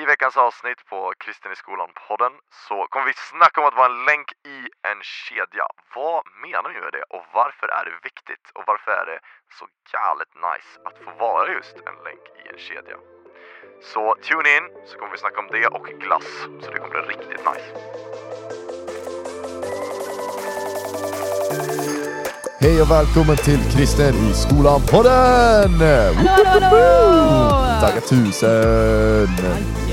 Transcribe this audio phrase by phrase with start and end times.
[0.00, 2.32] I veckans avsnitt på Kristen i skolan-podden
[2.68, 4.58] så kommer vi snacka om att vara en länk i
[4.90, 5.66] en kedja.
[5.94, 8.44] Vad menar vi med det och varför är det viktigt?
[8.56, 9.18] Och varför är det
[9.58, 12.96] så galet nice att få vara just en länk i en kedja?
[13.92, 16.30] Så tune in så kommer vi snacka om det och glass,
[16.62, 17.68] så det kommer bli riktigt nice.
[22.60, 25.70] Hej och välkommen till Kristen i skolan-podden!
[25.80, 27.80] Hallå, hallå, hallå!
[27.80, 29.85] Tackar tusen!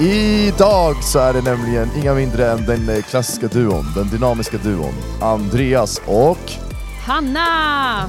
[0.00, 4.92] Idag så är det nämligen inga mindre än den eh, klassiska duon, den dynamiska duon,
[5.22, 6.38] Andreas och...
[7.06, 8.08] Hanna!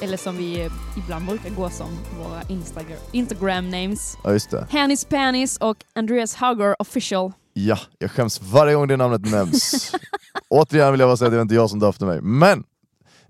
[0.00, 1.86] Eller som vi eh, ibland brukar gå som
[2.18, 4.16] våra Instagram, Instagram names.
[4.24, 4.66] Ja just det.
[4.70, 7.32] Hannis Panis och Andreas Hugger official.
[7.52, 9.92] Ja, jag skäms varje gång det namnet nämns.
[10.48, 12.64] Återigen vill jag bara säga att det var inte jag som döpte mig, men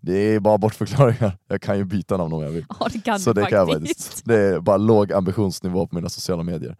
[0.01, 1.39] det är bara bortförklaringar.
[1.49, 2.65] Jag kan ju byta namn om jag vill.
[2.81, 4.23] Ja det kan Så det kan faktiskt.
[4.25, 6.77] Det är bara låg ambitionsnivå på mina sociala medier.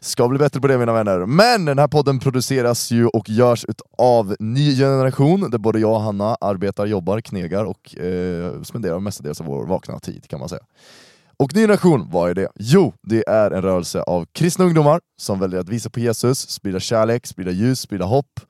[0.00, 1.26] Ska bli bättre på det mina vänner.
[1.26, 3.64] Men den här podden produceras ju och görs
[3.98, 9.40] av ny generation, där både jag och Hanna arbetar, jobbar, knegar och eh, spenderar mestadels
[9.40, 10.62] av vår vakna tid kan man säga.
[11.38, 12.48] Och ny generation, vad är det?
[12.54, 16.80] Jo, det är en rörelse av kristna ungdomar som väljer att visa på Jesus, sprida
[16.80, 18.40] kärlek, sprida ljus, sprida hopp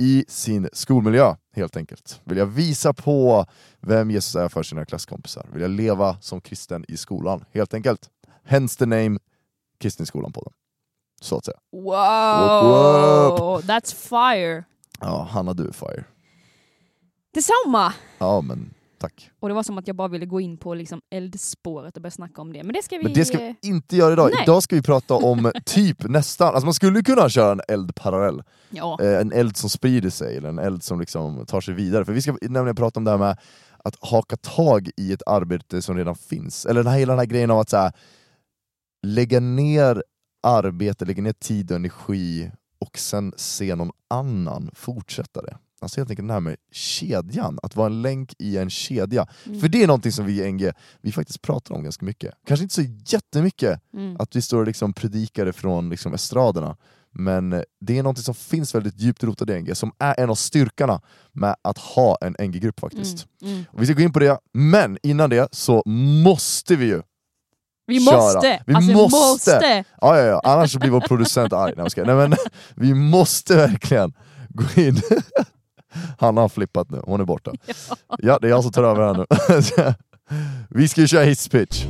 [0.00, 2.20] i sin skolmiljö helt enkelt.
[2.24, 3.46] Vill jag visa på
[3.80, 5.46] vem Jesus är för sina klasskompisar.
[5.52, 8.10] Vill jag leva som kristen i skolan helt enkelt.
[8.44, 9.18] Hence the name
[9.80, 10.52] Kristen i skolan på den.
[11.20, 11.58] Så att säga.
[11.72, 13.60] Wow!
[13.62, 14.64] That's fire!
[15.00, 16.04] Ja, Hanna du är fire.
[17.34, 17.92] Detsamma!
[18.18, 19.30] Ja men tack.
[19.40, 22.10] Och det var som att jag bara ville gå in på liksom eldspåret och börja
[22.10, 22.62] snacka om det.
[22.62, 23.04] Men det ska vi...
[23.04, 24.30] Men det ska eh, vi inte göra idag.
[24.34, 24.42] Nej.
[24.42, 28.42] Idag ska vi prata om typ nästan, alltså man skulle kunna köra en eldparallell.
[28.70, 28.98] Ja.
[29.02, 32.04] Eh, en eld som sprider sig, eller en eld som liksom tar sig vidare.
[32.04, 33.38] För vi ska nämligen prata om det här med
[33.84, 36.66] att haka tag i ett arbete som redan finns.
[36.66, 37.92] Eller den här, hela den här grejen av att så här,
[39.06, 40.02] lägga ner
[40.42, 45.58] arbete, lägga ner tid och energi och sen se någon annan fortsätta det.
[45.80, 49.26] Alltså helt enkelt den här med kedjan, att vara en länk i en kedja.
[49.46, 49.60] Mm.
[49.60, 52.34] För det är någonting som vi i NG vi faktiskt pratar om ganska mycket.
[52.46, 54.16] Kanske inte så jättemycket Mm.
[54.18, 56.76] att vi står och liksom predikar det från liksom estraderna.
[57.12, 60.34] Men det är något som finns väldigt djupt rotat i NG, som är en av
[60.34, 61.00] styrkorna
[61.32, 63.26] med att ha en NG-grupp faktiskt.
[63.42, 63.52] Mm.
[63.54, 63.64] Mm.
[63.72, 65.82] Och vi ska gå in på det, men innan det så
[66.24, 67.02] måste vi ju
[67.86, 68.16] Vi Köra.
[68.16, 68.62] måste!
[68.66, 69.16] Vi alltså, måste.
[69.16, 69.84] måste.
[70.00, 70.40] Ja, ja, ja.
[70.44, 71.74] annars blir vår producent arg.
[71.76, 72.34] Nej, men,
[72.74, 74.12] vi måste verkligen
[74.48, 75.00] gå in.
[76.18, 77.52] Hanna har flippat nu, hon är borta.
[78.18, 79.94] Ja, det är jag som tar över här nu.
[80.70, 81.84] vi ska ju köra hisspitch.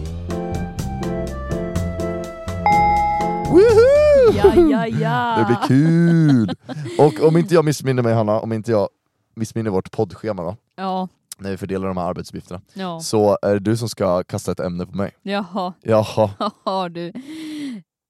[3.51, 4.33] Woohoo!
[4.35, 5.37] Ja, ja, ja!
[5.39, 6.55] Det blir kul!
[6.99, 8.89] Och om inte jag missminner mig Hanna, om inte jag
[9.37, 11.09] missminner vårt poddschema då, Ja,
[11.39, 13.01] när vi fördelar de här arbetsuppgifterna, ja.
[13.01, 15.11] så är det du som ska kasta ett ämne på mig.
[15.23, 15.73] Jaha.
[15.83, 16.31] Jaha.
[16.65, 17.13] har du.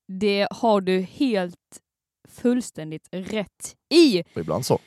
[0.08, 1.56] Det har du helt
[2.28, 4.20] fullständigt rätt i.
[4.20, 4.78] Och ibland så.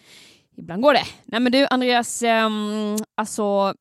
[0.57, 1.05] Ibland går det.
[1.25, 3.73] Nej men du Andreas, um, alltså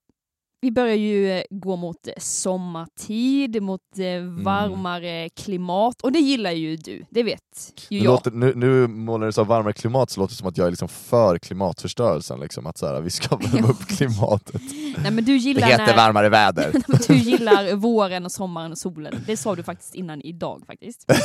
[0.62, 6.50] vi börjar ju eh, gå mot eh, sommartid, mot eh, varmare klimat och det gillar
[6.50, 7.40] ju du, det vet
[7.88, 8.12] ju Nu, jag.
[8.12, 10.70] låter, nu, nu målar det så varmare klimat så låter det som att jag är
[10.70, 14.62] liksom för klimatförstörelsen, liksom, att så här, vi ska värma upp klimatet.
[15.02, 16.72] Nej men du gillar, när, varmare väder.
[17.08, 19.14] du gillar våren och sommaren och solen.
[19.26, 21.10] Det sa du faktiskt innan idag faktiskt.
[21.10, 21.16] eh,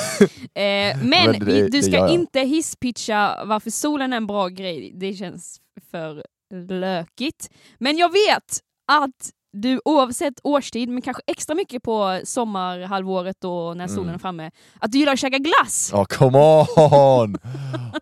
[0.54, 4.92] men Men det- det du ska inte hisspitcha varför solen är en bra grej.
[4.96, 5.60] Det känns
[5.92, 6.24] för
[6.70, 7.50] lökigt.
[7.78, 13.88] Men jag vet att du oavsett årstid, men kanske extra mycket på sommarhalvåret och när
[13.88, 14.16] solen Mm.
[14.16, 15.90] är framme, att du gillar att käka glass.
[15.94, 17.38] Ja, come on!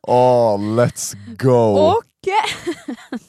[0.01, 1.79] Oh, let's go!
[1.79, 2.03] Och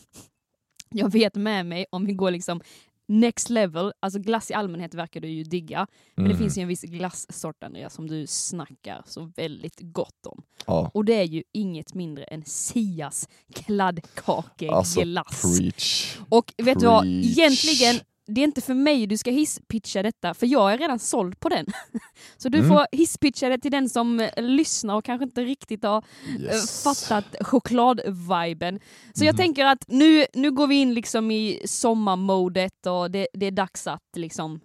[0.91, 2.61] jag vet med mig, om vi går liksom
[3.07, 6.39] next level, alltså glass i allmänhet verkar du ju digga, men det Mm.
[6.43, 10.43] finns ju en viss glassort Andreas som du snackar så väldigt gott om.
[10.67, 14.97] ja, Och det är ju inget mindre än Sias kladdkakeglass.
[14.99, 16.19] alltså preach.
[16.29, 17.39] och vet du vad, preach.
[17.39, 21.41] egentligen, det är inte för mig du ska hisspitcha detta, för jag är redan såld
[21.41, 21.67] på den.
[22.37, 22.69] Så du Mm.
[22.71, 26.05] får hisspitcha det till den som eh, lyssnar och kanske inte riktigt har
[26.39, 26.83] eh, Yes.
[26.83, 28.81] fattat chokladviben.
[29.15, 29.37] Så jag Mhm.
[29.39, 33.87] tänker att nu, nu går vi in liksom i sommarmodet och det, det är dags
[33.87, 34.61] att liksom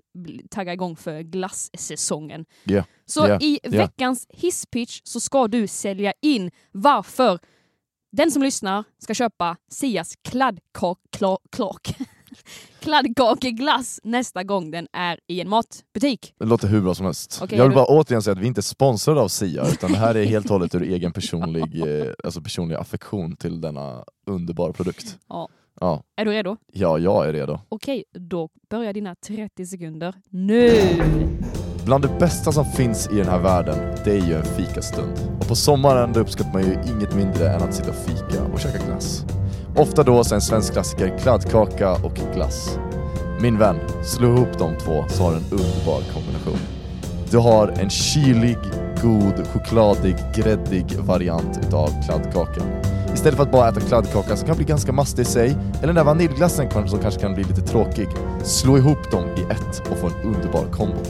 [0.51, 2.45] tagga igång för glassäsongen.
[2.63, 7.39] Ja, Så ja, i veckans hisspitch så ska du sälja in varför
[8.11, 11.87] den som lyssnar ska köpa Sias kladdkak, kla, klak,
[12.79, 16.33] kladdkakeglass nästa gång den är i en matbutik.
[16.39, 17.39] Det låter hur bra som helst.
[17.43, 19.91] Okej, jag vill du- bara återigen säga att vi inte är sponsrade av Sia, utan
[19.91, 24.03] det här är helt och hållet ur egen personlig, eh, alltså personlig affektion till denna
[24.27, 25.17] underbara produkt.
[25.29, 25.49] Ja.
[25.81, 26.57] Ja, Är du redo?
[26.73, 27.59] ja jag är redo.
[27.69, 30.71] Okej, då börjar dina 30 sekunder nu.
[31.85, 35.11] Bland det bästa som finns i den här världen, det är ju en fikastund.
[35.41, 38.59] Och på sommaren då uppskattar man ju inget mindre än att sitta och fika och
[38.59, 39.25] käka glass.
[39.75, 42.79] Ofta då en svensk klassiker kladdkaka och glass.
[43.41, 46.59] Min vän, slå ihop de två så har du en underbar kombination.
[47.31, 48.57] Du har en kylig,
[49.03, 52.67] god, chokladig, gräddig variant utav kladdkakan.
[53.13, 55.95] Istället för att bara äta kladdkaka som kan bli ganska mastig i sig, eller den
[55.95, 58.07] där vaniljglassen som kanske kan bli lite tråkig,
[58.43, 61.03] slå ihop dem i ett och få en underbar kombo.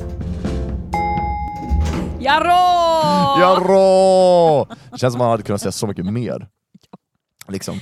[2.20, 3.40] Jarå!
[3.42, 4.68] Jarå!
[4.92, 6.48] Det känns som man hade kunnat säga så mycket mer.
[7.48, 7.80] Liksom.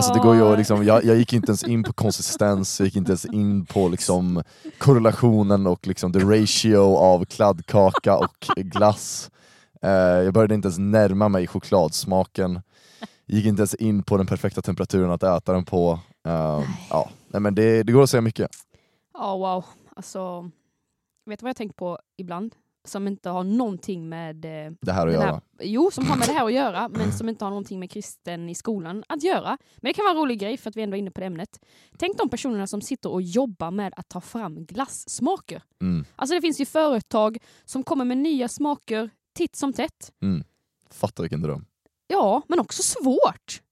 [0.00, 2.96] Alltså det går ju liksom, jag, jag gick inte ens in på konsistens, jag gick
[2.96, 4.42] inte ens in på liksom
[4.78, 9.30] korrelationen och liksom the ratio av kladdkaka och glass.
[9.82, 12.60] Eh, jag började inte ens närma mig chokladsmaken,
[13.26, 15.98] gick inte ens in på den perfekta temperaturen att äta den på.
[16.26, 18.50] Eh, ja, nej, men det, det går att säga mycket.
[19.14, 19.64] Ja, wow.
[19.96, 20.50] Alltså,
[21.26, 22.54] vet du vad jag tänkt på ibland?
[22.84, 24.44] Som inte har någonting med...
[24.66, 25.24] eh, Det här att göra.
[25.24, 27.90] här, jo, som har med det här att göra, men som inte har någonting med
[27.90, 29.58] kristen i skolan att göra.
[29.76, 31.26] Men det kan vara en rolig grej för att vi ändå är inne på det
[31.26, 31.60] ämnet.
[31.98, 35.62] Tänk de personerna som sitter och jobbar med att ta fram glassmaker.
[35.82, 40.12] Mm, Alltså det finns ju företag som kommer med nya smaker titt som tätt.
[40.22, 40.44] mm.
[40.90, 41.66] Fatta vilken dröm.
[42.06, 43.62] Ja, men också svårt.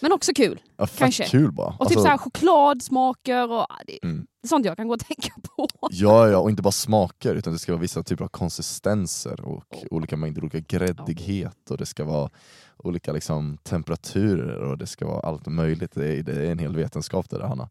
[0.00, 0.62] Men också kul.
[0.76, 1.24] Ja, Kanske.
[1.24, 1.66] kul bara.
[1.66, 3.66] Och Alltså, typ så här chokladsmaker och
[4.02, 4.26] Mm.
[4.42, 5.68] Det är sånt jag kan gå och tänka på.
[5.90, 9.64] Ja, ja, och inte bara smaker utan det ska vara vissa typer av konsistenser och
[9.72, 9.84] Oh.
[9.90, 12.30] olika mängder olika gräddighet och det ska vara
[12.76, 15.92] olika liksom, temperaturer och det ska vara allt möjligt.
[15.94, 17.68] Det är, det är en hel vetenskap det där Hanna.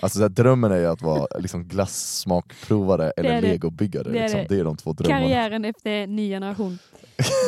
[0.00, 3.40] Alltså så här, drömmen är ju att vara liksom, glassmakprovare eller det.
[3.40, 4.12] legobyggare.
[4.12, 4.44] Det är liksom.
[4.48, 4.60] det.
[4.60, 5.20] är de två drömmarna.
[5.20, 6.78] Karriären efter ny generation.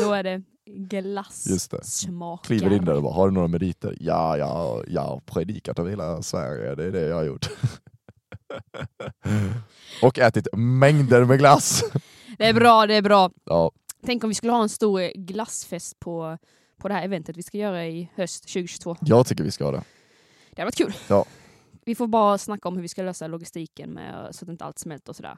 [0.03, 0.43] Då är det.
[0.67, 2.39] glassmakare.
[2.59, 3.97] Kliver in där och bara, har du några meriter?
[4.01, 7.51] Ja, ja, jag har predikat över hela Sverige, det är det jag har gjort.
[10.03, 11.85] och ätit mängder med glass.
[12.39, 13.31] Det är bra, det är bra.
[13.45, 13.73] Ja,
[14.07, 16.39] Tänk om vi skulle ha en stor glassfest på,
[16.79, 18.97] på det här eventet vi ska göra i höst 2022.
[19.01, 19.83] jag tycker vi ska ha det.
[20.51, 20.95] Det hade varit kul.
[21.09, 21.25] Ja.
[21.85, 24.79] Vi får bara snacka om hur vi ska lösa logistiken med, så att inte allt
[24.79, 25.37] smälter och sådär.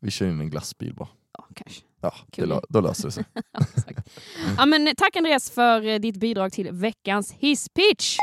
[0.00, 1.08] Vi kör in en glassbil bara.
[1.38, 1.82] Ja, kanske.
[2.00, 2.52] Ja, det, Kul.
[2.52, 3.24] lö- då löser det sig.
[4.58, 8.16] Ja, men, tack Andreas för eh, ditt bidrag till veckans hisspitch.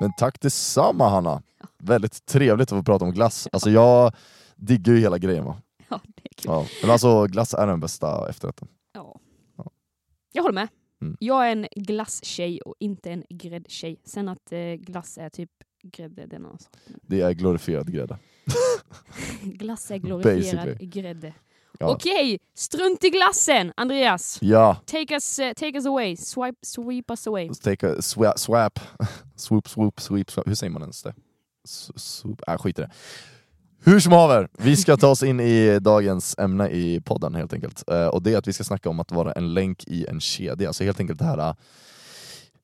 [0.00, 1.42] Men tack detsamma Hanna!
[1.80, 3.48] Väldigt trevligt att få prata om glass.
[3.52, 4.12] Alltså jag
[4.56, 5.56] diggar ju hela grejen va.
[5.88, 6.44] Ja, det är kul.
[6.50, 6.66] Ja.
[6.82, 8.68] Men alltså glass är den bästa efterrätten.
[8.92, 9.20] Ja.
[9.56, 9.70] Ja.
[10.32, 10.68] Jag håller med.
[11.02, 11.16] Mm.
[11.20, 14.00] Jag är en glasstjej och inte en gräddtjej.
[14.04, 15.50] Sen att eh, glass är typ
[15.82, 16.72] grädde, det är en annan sak.
[16.86, 18.18] Men Det är glorifierad grädde.
[19.42, 20.86] Glass är glorifierad Basically.
[20.86, 21.34] grädde.
[21.78, 21.90] Ja.
[21.94, 23.72] Okej, strunt i glassen!
[23.76, 26.16] Andreas, Ja, take us, eh, take us away.
[26.16, 27.50] Swipe, sweep us away.
[27.62, 28.80] take a swap, swap.
[29.36, 30.48] swoop, swoop, sweep, swap.
[30.48, 31.14] Hur säger man ens det?
[31.64, 32.42] S- Swoop.
[32.48, 32.90] Äh, skit i det.
[33.84, 37.84] Hur som haver, vi ska ta oss in i dagens ämne i podden helt enkelt.
[37.90, 40.20] Eh, och det är att vi ska snacka om att vara en länk i en
[40.20, 40.68] kedja.
[40.68, 41.54] Alltså helt enkelt det här eh,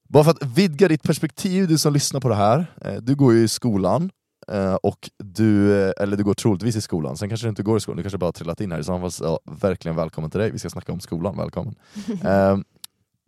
[0.08, 2.66] bara för att vidga ditt perspektiv, du som lyssnar på det här.
[2.84, 4.10] Eh, Du går ju i skolan,
[4.52, 7.80] eh, och du, eller du går troligtvis i skolan, sen kanske du inte går i
[7.80, 8.78] skolan, du kanske bara har trillat in här.
[8.78, 11.74] I så fall så, verkligen välkommen till dig, vi ska snacka om skolan, välkommen.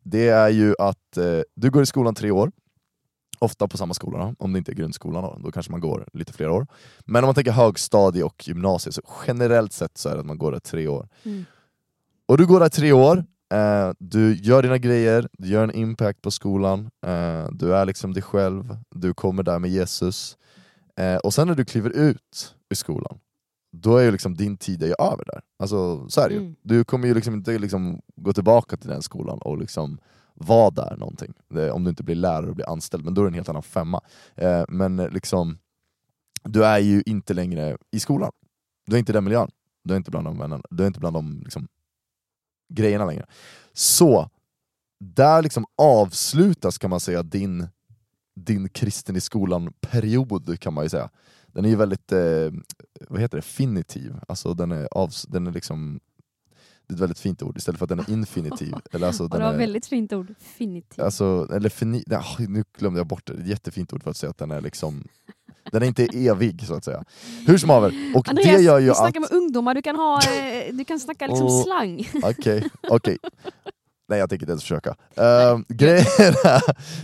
[0.03, 1.19] Det är ju att
[1.55, 2.51] du går i skolan tre år,
[3.39, 6.09] ofta på samma skola, då, om det inte är grundskolan, då, då kanske man går
[6.13, 6.67] lite fler år.
[7.05, 10.39] Men om man tänker högstadie och gymnasiet, så generellt sett så är det att man
[10.39, 11.09] går där tre år.
[11.23, 11.45] Mm.
[12.27, 13.25] Och du går där tre år,
[13.55, 18.13] eh, du gör dina grejer, du gör en impact på skolan, eh, du är liksom
[18.13, 20.37] dig själv, du kommer där med Jesus.
[20.97, 23.19] Eh, och sen när du kliver ut ur skolan,
[23.73, 25.41] då är ju liksom din tid är ju över där.
[25.59, 26.41] Alltså så är det ju.
[26.41, 26.57] Mm.
[26.63, 29.99] Du kommer ju liksom inte liksom gå tillbaka till den skolan och liksom
[30.41, 31.35] vara där någonting.
[31.73, 33.63] Om du inte blir lärare och blir anställd, men då är det en helt annan
[33.63, 34.01] femma.
[34.35, 35.59] Eh, men liksom,
[36.45, 38.33] du är ju inte längre i skolan.
[38.87, 39.51] Du är inte i den miljön.
[39.85, 40.63] Du är inte bland de vännerna.
[40.71, 41.69] Du är inte bland de liksom,
[42.75, 43.27] grejerna längre.
[43.73, 44.31] Så,
[45.01, 47.69] där liksom avslutas kan man säga din,
[48.37, 51.11] din kristen i skolan-period kan man ju säga.
[51.47, 52.51] Den är ju väldigt, eh,
[53.09, 54.17] vad heter det, finitiv.
[54.29, 56.01] Alltså den är, avs den är liksom,
[56.89, 58.75] det är ett väldigt fint ord istället för att den är infinitiv.
[58.93, 60.35] Eller alltså, Och den det var är, väldigt fint ord.
[60.41, 61.05] Finitiv.
[61.05, 64.11] Alltså, eller fini, nej, nu glömde jag bort det, det är ett jättefint ord för
[64.11, 65.05] att säga att den är liksom
[65.73, 67.05] den är inte evig så att säga.
[67.47, 68.97] Hur som haver, och Andreas, det gör ju du att...
[68.97, 72.09] snackar med ungdomar, du kan, ha, eh, du kan snacka liksom Och- slang.
[72.23, 73.19] Okej, okej.
[74.09, 74.91] Nej jag tänker inte ens försöka.
[74.91, 76.63] Uh, grejen är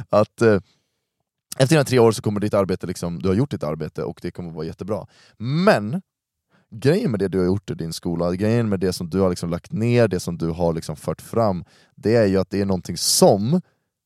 [0.08, 0.60] att uh,
[1.58, 4.18] efter dina tre år så kommer ditt arbete, liksom, du har gjort ditt arbete och
[4.22, 5.06] det kommer vara jättebra.
[5.38, 6.02] Men
[6.74, 9.30] grejen med det du har gjort i din skola, grejen med det som du har
[9.30, 11.64] liksom lagt ner, det som du har liksom fört fram,
[11.94, 13.60] det är ju att det är någonting som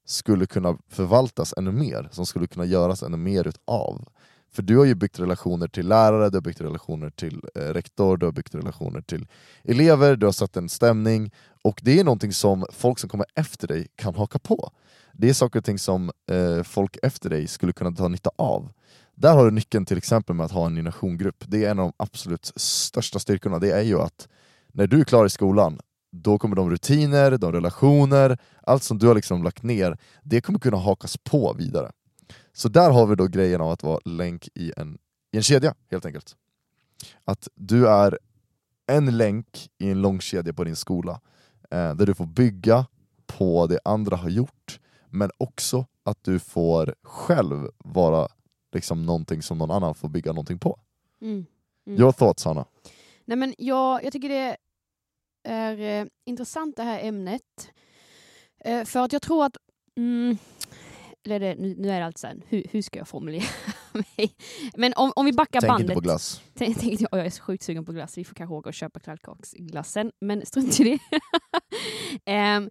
[0.07, 4.05] skulle kunna förvaltas ännu mer, som skulle kunna göras ännu mer utav.
[4.53, 8.17] För du har ju byggt relationer till lärare, du har byggt relationer till eh, rektor,
[8.17, 9.27] du har byggt relationer till
[9.65, 11.31] elever, du har satt en stämning,
[11.63, 14.71] och det är någonting som folk som kommer efter dig kan haka på.
[15.13, 18.73] Det är saker och ting som eh, folk efter dig skulle kunna ta nytta av.
[19.21, 21.45] Där har du nyckeln till exempel med att ha en generationgrupp.
[21.47, 24.29] Det är en av de absolut största styrkorna, det är ju att
[24.73, 25.81] när du är klar i skolan,
[26.13, 30.59] då kommer de rutiner, de relationer, allt som du har liksom lagt ner, det kommer
[30.59, 31.91] kunna hakas på vidare.
[32.53, 34.99] Så där har vi då grejen av att vara länk i en,
[35.33, 36.37] i en kedja, helt enkelt.
[37.25, 38.19] Att du är
[38.87, 41.21] en länk i en lång kedja på din skola,
[41.71, 42.87] eh, där du får bygga
[43.27, 48.29] på det andra har gjort, men också att du får själv vara
[48.73, 50.81] liksom någonting som någon annan får bygga någonting på.
[51.21, 51.47] Mm.
[51.87, 52.01] Mm.
[52.01, 52.67] Your thoughts Hanna?
[53.25, 54.57] Nej, men jag, jag tycker det
[55.45, 57.71] är eh, intressant det här ämnet.
[58.65, 59.57] Eh, för att jag tror att...
[59.97, 60.39] Mm,
[61.25, 63.45] eller det, nu, nu är det alltså sen, hur, hur ska jag formulera
[63.93, 64.35] mig?
[64.77, 65.85] Men om, om vi backar Tänk bandet.
[65.85, 66.43] inte på glass.
[66.55, 69.01] Tänk, tänk, jag är så sjukt sugen på glass, vi får kanske åka och köpa
[69.01, 70.99] kladdkaksglassen, men strunt i det.
[72.25, 72.71] Ehm,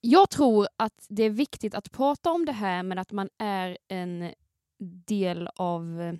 [0.00, 3.78] jag tror att det är viktigt att prata om det här med att man är
[3.88, 4.32] en
[4.80, 6.16] del av,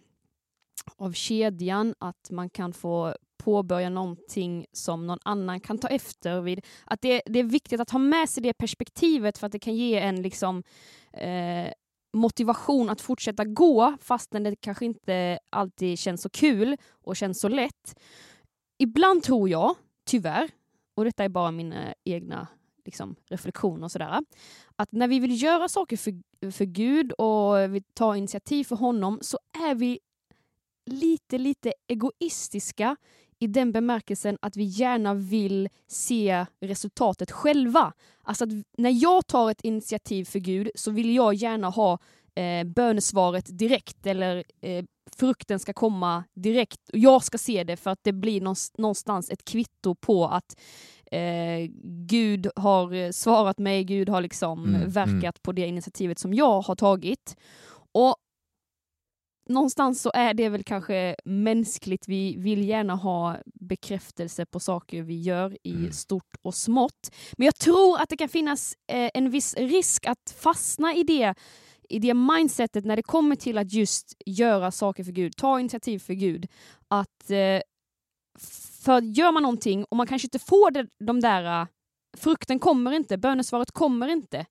[0.97, 6.67] av kedjan, att man kan få påbörja någonting som någon annan kan ta efter vid.
[6.85, 9.75] Att det, det är viktigt att ha med sig det perspektivet för att det kan
[9.75, 10.63] ge en liksom
[11.13, 11.73] eh,
[12.13, 17.49] motivation att fortsätta gå fastän det kanske inte alltid känns så kul och känns så
[17.49, 18.01] lätt.
[18.79, 19.75] Ibland tror jag,
[20.05, 20.51] tyvärr,
[20.95, 22.49] och detta är bara mina egna
[22.85, 24.25] liksom, reflektioner och sådär,
[24.77, 26.13] att när vi vill göra saker för,
[26.51, 29.99] för Gud och vi tar initiativ för honom så är vi
[30.87, 32.97] lite, lite egoistiska
[33.39, 37.93] i den bemärkelsen att vi gärna vill se resultatet själva.
[38.23, 41.99] Alltså att när jag tar ett initiativ för Gud så vill jag gärna ha
[42.35, 44.85] eh, bönesvaret direkt eller eh,
[45.17, 46.89] frukten ska komma direkt.
[46.93, 48.41] och Jag ska se det för att det blir
[48.79, 50.61] någonstans ett kvitto på att
[51.13, 51.71] eh,
[52.07, 55.33] Gud har svarat mig, Gud har liksom Mm, verkat mm.
[55.43, 57.37] på det initiativet som jag har tagit.
[57.93, 58.15] Och
[59.49, 62.09] någonstans så är det väl kanske mänskligt.
[62.09, 65.93] Vi vill gärna ha bekräftelse på saker vi gör i Mm.
[65.93, 67.11] stort och smått.
[67.37, 71.35] Men jag tror att det kan finnas eh, en viss risk att fastna i det,
[71.91, 75.99] i det mindsetet när det kommer till att just göra saker för Gud, ta initiativ
[75.99, 76.47] för Gud.
[76.89, 77.61] Att eh,
[78.85, 81.67] för gör man någonting och man kanske inte får det, de där, eh,
[82.17, 84.47] frukten kommer inte, bönesvaret kommer inte.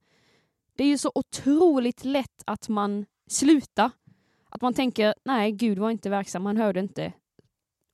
[0.76, 3.92] Det är ju så otroligt lätt att man slutar.
[4.50, 7.14] Att man tänker, nej, Gud var inte verksam, han hörde inte.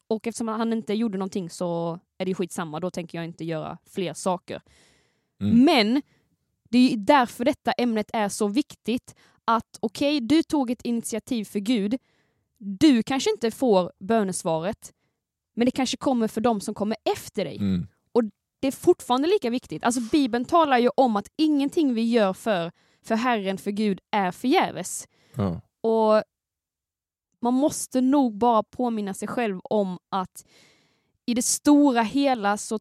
[0.08, 3.78] Och eftersom han inte gjorde någonting så är det skitsamma, då tänker jag inte göra
[3.86, 4.62] fler saker.
[5.42, 5.66] Mm.
[5.66, 6.02] Men
[6.70, 9.16] det är ju därför detta ämnet är så viktigt.
[9.46, 11.98] Att okej, du tog ett initiativ för Gud.
[12.58, 14.94] Du kanske inte får bönesvaret,
[15.56, 17.58] men det kanske kommer för de som kommer efter dig.
[17.58, 17.88] Mm.
[18.60, 19.84] Det är fortfarande lika viktigt.
[19.84, 22.72] Alltså Bibeln talar ju om att ingenting vi gör för,
[23.06, 25.08] för Herren, för Gud, är förgäves.
[25.36, 25.62] Ja.
[25.82, 26.24] Och
[27.42, 30.46] man måste nog bara påminna sig själv om att
[31.26, 32.80] i det stora hela så,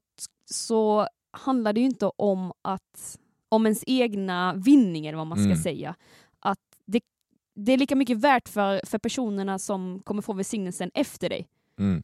[0.50, 3.18] så handlar det ju inte om att
[3.48, 5.62] om ens egna vinning eller vad man ska Mm.
[5.62, 5.94] säga.
[7.54, 11.48] Det är lika mycket värt för, för personerna som kommer få välsignelsen efter dig.
[11.78, 12.02] Mm.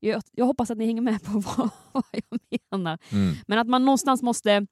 [0.00, 2.40] Jag, jag hoppas att ni hänger med på vad, vad jag
[2.70, 2.98] menar.
[3.12, 3.34] Mm.
[3.46, 4.66] Men att man någonstans måste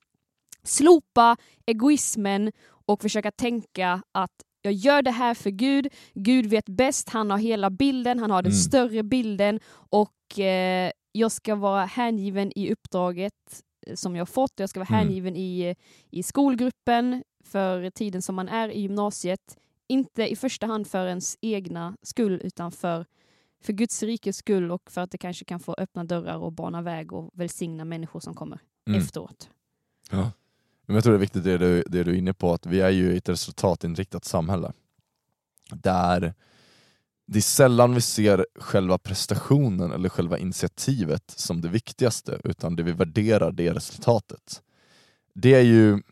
[0.63, 2.53] slopa egoismen
[2.87, 4.33] och försöka tänka att
[4.63, 8.43] jag gör det här för Gud, Gud vet bäst, han har hela bilden, han har
[8.43, 8.61] den Mm.
[8.63, 14.69] större bilden och eh, jag ska vara hängiven i uppdraget eh, som jag fått, jag
[14.71, 14.99] ska vara Mm.
[15.07, 15.75] hängiven i,
[16.11, 19.59] i skolgruppen för tiden som man är i gymnasiet.
[19.89, 23.07] Inte i första hand för ens egna skull utan för,
[23.63, 26.83] för Guds rikes skull och för att det kanske kan få öppna dörrar och bana
[26.83, 29.01] väg och välsigna människor som kommer Mm.
[29.01, 29.51] efteråt.
[30.11, 30.31] Ja.
[30.87, 32.81] Men jag tror det är viktigt det du, det du är inne på, att vi
[32.81, 34.73] är ju ett resultatinriktat samhälle.
[35.71, 36.35] Där
[37.27, 42.83] det är sällan vi ser själva prestationen eller själva initiativet som det viktigaste, utan det
[42.83, 44.63] vi värderar det är resultatet.
[45.35, 46.03] Det är ju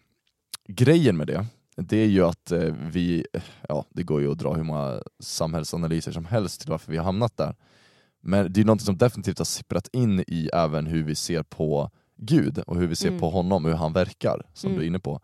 [0.68, 1.46] grejen med det,
[1.86, 3.26] det är ju att eh, vi,
[3.68, 7.04] ja det går ju att dra hur många samhällsanalyser som helst till varför vi har
[7.04, 7.54] hamnat där.
[8.20, 11.90] Men det är något som definitivt har sipprat in i även hur vi ser på
[12.16, 13.20] Gud och hur vi ser Mm.
[13.20, 14.78] på honom och hur han verkar, som Mm.
[14.78, 15.20] du är inne på.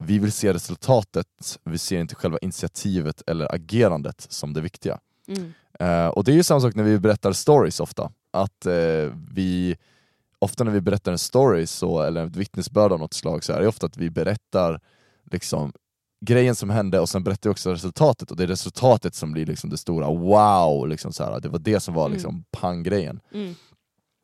[0.00, 4.98] Vi vill se resultatet, vi ser inte själva initiativet eller agerandet som det viktiga.
[5.28, 5.52] Mm.
[5.80, 8.12] Eh, och det är ju samma sak när vi berättar stories ofta.
[8.30, 9.76] Att eh, vi,
[10.38, 13.60] ofta när vi berättar en story så, eller ett vittnesbörd av något slag så är
[13.60, 14.80] det ofta att vi berättar
[15.30, 15.72] liksom
[16.26, 19.46] grejen som hände och sen berättar jag också resultatet och det är resultatet som blir
[19.46, 22.12] liksom det stora wow, liksom så här, det var det som var Mm.
[22.12, 23.20] liksom pang-grejen.
[23.34, 23.54] Mm.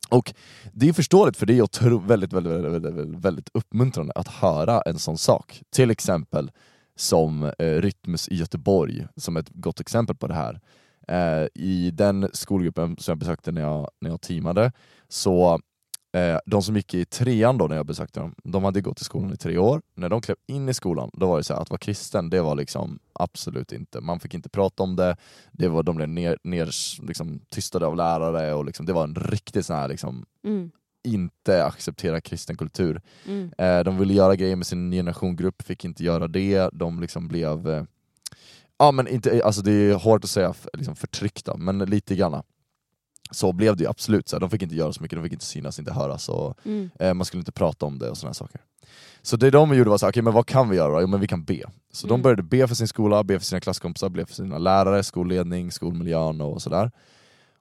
[0.09, 0.33] Och
[0.73, 4.27] det är förståeligt för det är otro, väldigt, väldigt, väldigt, väldigt, väldigt, väldigt uppmuntrande att
[4.27, 5.61] höra en sån sak.
[5.69, 6.51] Till exempel
[6.95, 10.59] som eh, Rytmus i Göteborg, som ett gott exempel på det här.
[11.07, 14.71] Eh, I den skolgruppen som jag besökte när jag, när jag teamade,
[15.09, 15.59] så
[16.15, 19.03] eh, de som gick i trean då när jag besökte dem, de hade gått i
[19.03, 19.81] skolan i tre år.
[19.95, 22.41] När de klev in i skolan, då var det så här, att vara kristen, det
[22.41, 25.17] var liksom absolut inte, man fick inte prata om det,
[25.51, 26.69] det var, de blev ner, ner,
[27.07, 30.71] liksom, tystade av lärare och liksom, det var en riktig sån här liksom, Mm.
[31.03, 33.01] inte acceptera kristen kultur.
[33.27, 33.51] Mm.
[33.57, 37.69] Eh, de ville göra grejer med sin generationgrupp, fick inte göra det, de liksom blev
[37.69, 37.83] eh,
[38.77, 42.43] Ja men inte, alltså det är hårt att säga liksom förtryckta, men lite granna.
[43.35, 45.33] Så blev det ju absolut, så här, de fick inte göra så mycket, de fick
[45.33, 46.89] inte synas, inte höras och Mm.
[46.99, 48.61] eh, man skulle inte prata om det och sådana saker.
[49.21, 51.01] Så det de gjorde var så här, okej men vad kan vi göra?
[51.01, 51.63] Jo men vi kan be.
[51.93, 52.21] Så de Mm.
[52.21, 56.41] började be för sin skola, be för sina klasskompisar, be för sina lärare, skolledning, skolmiljön
[56.41, 56.91] och sådär.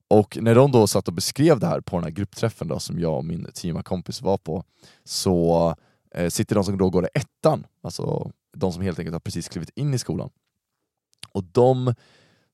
[0.09, 2.99] Och när de då satt och beskrev det här på den här gruppträffen då, som
[2.99, 4.65] jag och min teamakompis var på,
[5.05, 5.75] så
[6.15, 9.49] eh, sitter de som då går i ettan, alltså de som helt enkelt har precis
[9.49, 10.31] klivit in i skolan.
[11.33, 11.95] Och de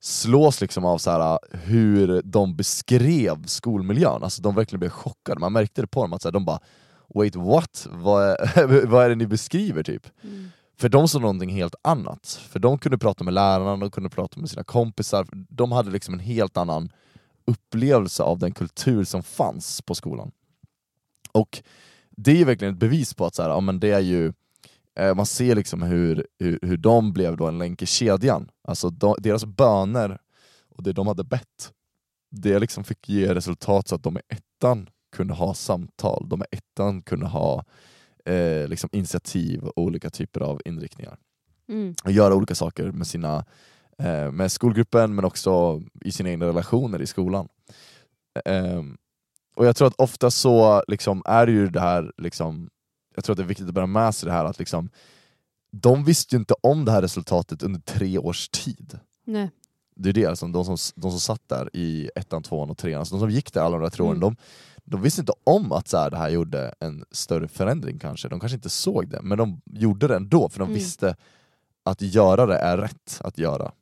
[0.00, 5.52] slås liksom av så här, hur de beskrev skolmiljön, alltså de verkligen blev chockade, man
[5.52, 6.60] märkte det på dem att så här, de bara
[7.14, 7.86] Wait what?
[7.90, 10.06] Vad är, vad är det ni beskriver typ?
[10.22, 10.50] Mm.
[10.78, 12.40] För de såg någonting helt annat.
[12.50, 16.14] För de kunde prata med lärarna, de kunde prata med sina kompisar, de hade liksom
[16.14, 16.92] en helt annan
[17.44, 20.30] upplevelse av den kultur som fanns på skolan.
[21.32, 21.62] Och
[22.10, 24.32] det är ju verkligen ett bevis på att så här, ja, men det är ju,
[25.16, 28.50] man ser liksom hur, hur, hur de blev då en länk i kedjan.
[28.68, 30.18] Alltså de, deras böner
[30.76, 31.72] och det de hade bett,
[32.30, 36.44] det liksom fick ge resultat så att de i ettan kunde ha samtal, de i
[36.50, 37.64] ettan kunde ha
[38.24, 41.16] eh, liksom initiativ och olika typer av inriktningar.
[41.68, 41.94] Mm.
[42.04, 43.44] Och göra olika saker med, sina,
[43.98, 47.48] eh, med skolgruppen men också i sina egna relationer i skolan.
[48.44, 48.96] Ehm,
[49.56, 52.70] och jag tror att ofta så liksom, är det ju det här, liksom,
[53.20, 54.88] jag tror att det är viktigt att bära med sig det här att liksom,
[55.72, 58.98] de visste ju inte om det här resultatet under tre års tid.
[59.24, 59.50] Nej.
[59.96, 62.98] Det är det, alltså, de, som, de som satt där i ettan, tvåan och trean,
[62.98, 64.20] alltså, de som gick där alla de där tre åren, Mm.
[64.20, 64.36] de,
[64.84, 68.40] de visste inte om att så här, det här gjorde en större förändring kanske, de
[68.40, 70.74] kanske inte såg det, men de gjorde det ändå för de Mm.
[70.74, 71.16] visste
[71.82, 73.72] att göra det är rätt att göra.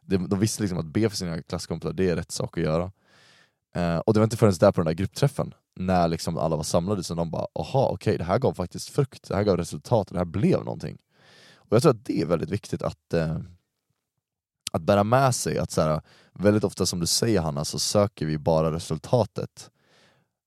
[0.00, 2.92] De, de visste liksom att be för sina klasskompisar, det är rätt sak att göra.
[3.76, 6.62] Eh, och det var inte förrän där på den där gruppträffen, när liksom alla var
[6.62, 10.08] samlade, som de bara aha, okej det här gav faktiskt frukt, det här gav resultat,
[10.08, 10.98] det här blev någonting.
[11.54, 13.38] Och jag tror att det är väldigt viktigt att, eh,
[14.72, 16.00] att bära med sig, att så här,
[16.32, 19.70] väldigt ofta som du säger Hanna, så söker vi bara resultatet.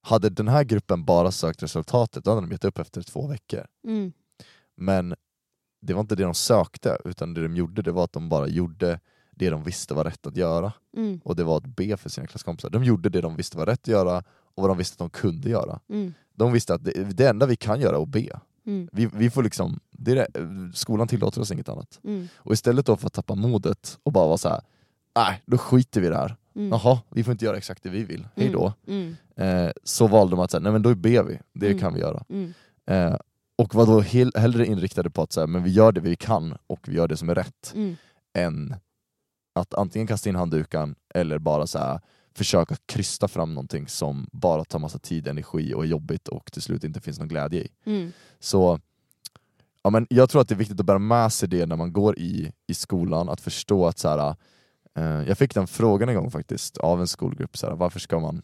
[0.02, 3.66] Hade den här gruppen bara sökt resultatet, då hade de gett upp efter två veckor.
[3.86, 4.12] Mm.
[4.76, 5.14] Men
[5.82, 8.48] det var inte det de sökte, utan det de gjorde det var att de bara
[8.48, 9.00] gjorde
[9.40, 10.72] det de visste var rätt att göra.
[10.96, 11.20] Mm.
[11.24, 12.70] Och det var att be för sina klasskompisar.
[12.70, 14.18] De gjorde det de visste var rätt att göra
[14.54, 15.80] och vad de visste att de kunde göra.
[15.88, 16.14] Mm.
[16.34, 18.40] De visste att det, det enda vi kan göra är att be.
[18.66, 18.88] Mm.
[18.92, 20.26] Vi, vi får liksom, det det,
[20.74, 22.00] skolan tillåter oss inget annat.
[22.04, 22.28] Mm.
[22.36, 24.60] Och istället då för att tappa modet och bara vara så här.
[25.16, 26.36] nej då skiter vi i det här.
[26.56, 26.68] Mm.
[26.68, 28.72] Jaha, vi får inte göra exakt det vi vill, hej då.
[28.86, 29.16] Mm.
[29.36, 31.78] Eh, så valde de att säga, nej men då ber vi, det Mm.
[31.78, 32.24] kan vi göra.
[32.28, 32.52] Mm.
[32.86, 33.16] Eh,
[33.58, 36.56] och var då hel, hellre inriktade på att säga, men vi gör det vi kan
[36.66, 37.96] och vi gör det som är rätt, Mm.
[38.34, 38.74] än
[39.52, 42.00] att antingen kasta in handduken eller bara så här,
[42.34, 46.62] försöka krysta fram någonting som bara tar massa tid, energi och är jobbigt och till
[46.62, 47.68] slut inte finns någon glädje i.
[47.84, 48.12] Mm.
[48.40, 48.80] Så
[49.82, 51.92] ja, men jag tror att det är viktigt att bära med sig det när man
[51.92, 54.36] går i, i skolan, att förstå att så här,
[54.98, 58.20] eh, jag fick den frågan en gång faktiskt av en skolgrupp, så här, varför, ska
[58.20, 58.42] man,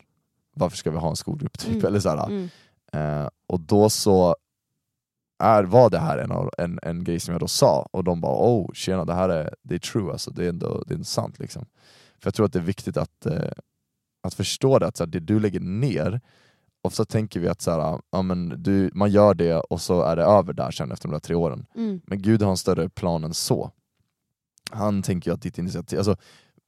[0.55, 1.59] varför ska vi ha en skolgrupp?
[1.59, 1.87] Typ, Mm.
[1.87, 2.49] eller så här, Mm.
[2.93, 4.37] eh, och då så
[5.39, 8.21] är, var det här en, av- en, en grej som jag då sa, och de
[8.21, 11.03] bara oh tjena det här är, det är true, alltså, det, är ändå, det är
[11.03, 11.39] sant.
[11.39, 11.67] Liksom.
[12.21, 13.51] För jag tror att det är viktigt att, eh,
[14.23, 16.21] att förstå det, att så här, det du lägger ner,
[16.83, 20.17] ofta tänker vi att så här, ja, men du, man gör det och så är
[20.17, 21.67] det över där sen efter de där tre åren.
[21.75, 22.01] Mm.
[22.07, 23.71] Men Gud har en större plan än så.
[24.71, 26.17] Han tänker ju att ditt initiativ, alltså,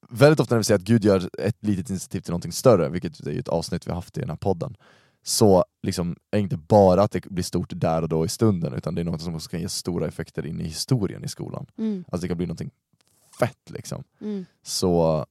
[0.09, 3.19] väldigt ofta när vi säger att Gud gör ett litet initiativ till någonting större, vilket
[3.19, 4.75] är ett avsnitt vi haft i den här podden,
[5.29, 8.95] så liksom är inte bara att det blir stort där och då i stunden, utan
[8.95, 11.65] det är något som också kan ge stora effekter in i historien i skolan.
[11.77, 12.05] Mm.
[12.07, 12.71] Alltså det kan bli någonting
[13.39, 14.03] fett liksom.
[14.21, 14.45] Mm.
[14.63, 15.25] Så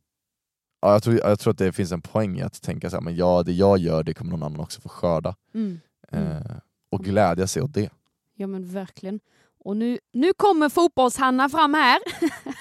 [0.80, 3.02] ja, jag, tror, jag tror att det finns en poäng i att tänka så här,
[3.02, 5.36] men ja, det jag gör det kommer någon annan också få skörda.
[5.54, 5.80] Mm.
[6.10, 6.26] Mm.
[6.26, 6.56] Eh,
[6.90, 7.90] och glädja sig åt det.
[8.34, 9.20] Ja men verkligen.
[9.64, 11.98] Och nu, nu kommer fotbolls-Hanna fram här.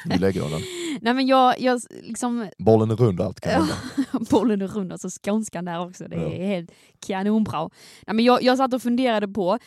[0.05, 0.61] Nu lägger hon den.
[1.01, 3.75] Nej men jag, jag liksom, Bollen är rund, allt kan hända.
[4.31, 6.45] bollen är rund, alltså skånskan där också, det är Ja.
[6.45, 6.71] helt
[7.07, 7.69] kanonbra.
[8.07, 9.59] Nej, men jag, jag satt och funderade på,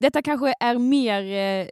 [0.00, 1.22] detta kanske är mer,
[1.62, 1.68] eh,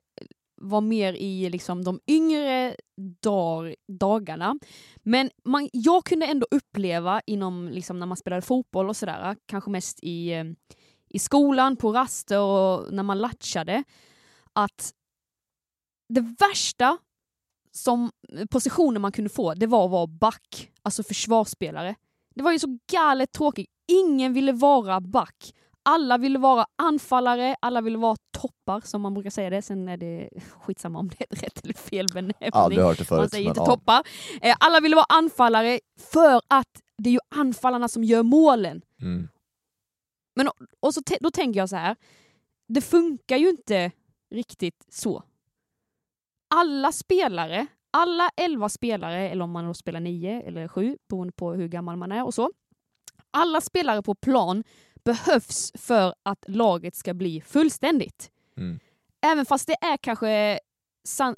[0.62, 2.76] var mer i liksom, de yngre
[3.22, 4.58] dag, dagarna.
[5.02, 9.70] Men man, jag kunde ändå uppleva inom, liksom, när man spelade fotboll och sådär, kanske
[9.70, 10.44] mest i, eh,
[11.08, 13.84] i skolan, på raster och när man latchade,
[14.52, 14.92] att
[16.08, 16.98] det värsta
[17.72, 18.11] som
[18.50, 21.94] positionen man kunde få, det var att vara back, alltså försvarsspelare.
[22.35, 23.66] Det var ju så galet tråkigt.
[23.92, 25.54] Ingen ville vara back.
[25.83, 29.62] Alla ville vara anfallare, alla ville vara toppar som man brukar säga det.
[29.62, 30.28] Sen är det
[30.61, 32.50] skitsamma om det är rätt eller fel benämning.
[32.52, 33.20] Aldrig hört det förut.
[33.20, 34.02] Man säger men inte toppar.
[34.42, 35.80] Eh, alla ville vara anfallare
[36.12, 38.83] för att det är ju anfallarna som gör målen.
[39.02, 39.28] Mm.
[40.80, 41.96] Och så då tänker jag så här,
[42.68, 43.90] det funkar ju inte
[44.35, 45.22] riktigt så.
[46.54, 51.52] Alla spelare, alla elva spelare, eller om man då spelar nio eller sju, beroende på
[51.52, 52.50] hur gammal man är och så.
[53.30, 54.64] Alla spelare på plan
[55.04, 58.30] behövs för att laget ska bli fullständigt.
[58.56, 58.80] Mm.
[59.26, 60.58] Även fast det är kanske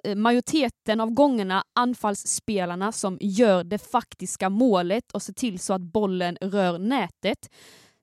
[0.04, 5.80] eh, majoriteten av gångerna anfallsspelarna som gör det faktiska målet och ser till så att
[5.82, 7.50] bollen rör nätet,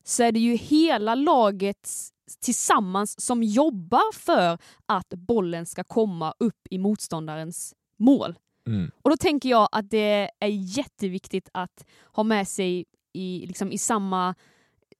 [0.04, 6.34] så är det ju hela laget s- tillsammans som jobbar för att bollen ska komma
[6.39, 8.36] upp i motståndarens mål.
[8.68, 8.92] Mm.
[9.02, 13.78] Och då tänker jag att det är jätteviktigt att ha med sig i, liksom, i
[13.78, 14.36] samma,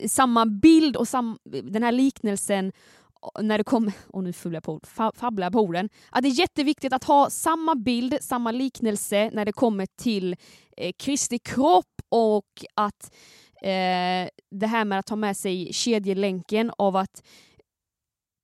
[0.08, 2.72] samma bild och sam, den här liknelsen
[3.40, 6.40] när det kommer, och nu jag på, fa- fabblar jag på orden, att det är
[6.40, 10.36] jätteviktigt att ha samma bild, samma liknelse när det kommer till
[10.78, 13.16] eh, Kristi kropp och att
[13.62, 17.24] eh, det här med att ha med sig kedjelänken av att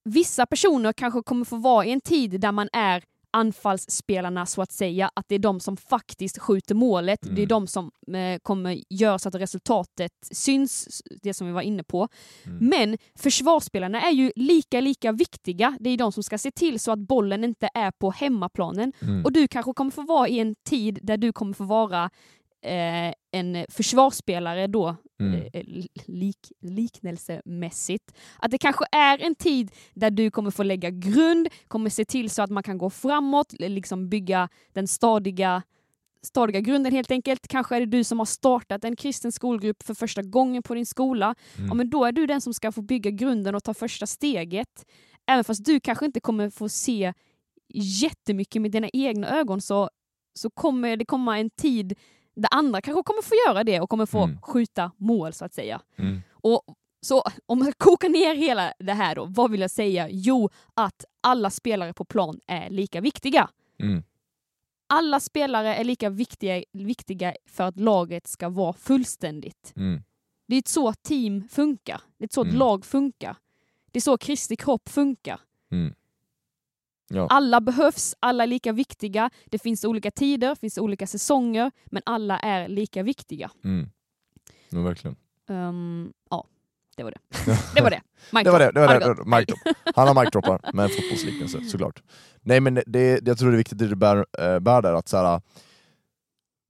[0.10, 4.72] vissa personer kanske kommer få vara i en tid där man är anfallsspelarna så att
[4.72, 7.36] säga, att det är de som faktiskt skjuter målet, Mm.
[7.36, 11.62] det är de som eh, kommer göra så att resultatet syns, det som vi var
[11.62, 12.08] inne på.
[12.46, 12.58] Mm.
[12.70, 15.78] Men försvarsspelarna är ju lika, lika viktiga.
[15.80, 18.94] Det är de som ska se till så att bollen inte är på hemmaplanen.
[19.02, 19.26] Mm.
[19.26, 22.10] Och du kanske kommer få vara i en tid där du kommer få vara
[22.62, 25.50] eh, en försvarsspelare då, Mm.
[25.54, 25.64] eh,
[26.06, 28.14] lik, liknelsemässigt.
[28.40, 32.30] Att det kanske är en tid där du kommer få lägga grund, kommer se till
[32.30, 35.64] så att man kan gå framåt, liksom bygga den stadiga
[36.26, 37.48] stadiga grunden helt enkelt.
[37.48, 40.86] Kanske är det du som har startat en kristen skolgrupp för första gången på din
[40.86, 41.36] skola.
[41.58, 41.68] Mm.
[41.68, 44.86] Ja, men då är du den som ska få bygga grunden och ta första steget.
[45.28, 47.14] Även fast du kanske inte kommer få se
[47.74, 49.90] jättemycket med dina egna ögon så,
[50.34, 51.94] så kommer det komma en tid
[52.36, 54.42] där andra kanske kommer få göra det och kommer få Mm.
[54.42, 55.82] skjuta mål så att säga.
[55.98, 56.22] Mm.
[56.32, 56.62] Och
[57.02, 60.08] så om man kokar ner hela det här då, vad vill jag säga?
[60.12, 63.50] Jo, att alla spelare på plan är lika viktiga.
[63.80, 64.04] Mm.
[64.90, 69.74] Alla spelare är lika viktiga, viktiga för att laget ska vara fullständigt.
[69.76, 70.04] Mm.
[70.48, 72.02] Det är så team funkar.
[72.18, 72.60] Det är så ett Mm.
[72.60, 73.36] lag funkar.
[73.92, 75.40] Det är så Kristi kropp funkar.
[77.08, 77.28] Ja.
[77.30, 79.30] Alla behövs, alla är lika viktiga.
[79.46, 83.52] Det finns olika tider, det finns olika säsonger, men alla är lika viktiga.
[83.64, 83.90] Mm.
[84.70, 85.16] Ja, verkligen.
[85.50, 86.48] Ehm, ja,
[86.98, 87.20] det var det.
[87.76, 88.02] det var det.
[88.32, 89.38] Mic Det var det, det var det.
[89.38, 89.76] Mic drop.
[89.96, 92.04] Han har mic-droppar med en fotbollsliknelse, såklart.
[92.42, 94.94] Nej men det, det, jag tror det är viktigt det du bär, äh, bär där,
[94.94, 95.42] att så här,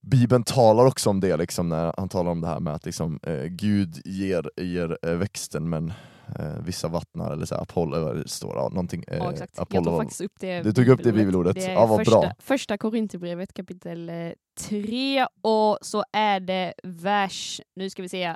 [0.01, 3.19] Bibeln talar också om det, liksom, när han talar om det här med att liksom,
[3.23, 5.93] eh, Gud ger, ger eh, växten men
[6.39, 9.03] eh, vissa vattnar, eller så här, Apollo, vad det står, ja, någonting.
[9.07, 9.53] Eh, Ja, exakt.
[9.55, 11.55] Jag Apollo tog var- faktiskt upp det Du tog upp det bibelordet.
[11.55, 12.31] Det Ja, vad första, bra.
[12.39, 14.11] Första Korinthierbrevet kapitel
[14.59, 18.35] 3 och så är det vers, nu ska vi se,